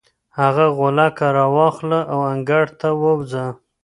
[0.39, 3.45] هغه غولکه راواخله او انګړ ته ووځه.